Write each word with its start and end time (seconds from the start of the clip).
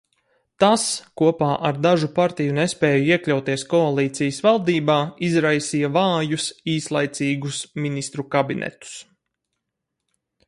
Tas, 0.61 0.83
kopā 1.21 1.49
ar 1.67 1.75
dažu 1.85 2.07
partiju 2.13 2.55
nespēju 2.59 3.03
iekļauties 3.09 3.65
koalīcijas 3.75 4.39
valdībā, 4.45 4.97
izraisīja 5.29 5.91
vājus, 5.99 6.47
īslaicīgus 6.77 7.59
ministru 7.85 8.27
kabinetus. 8.37 8.97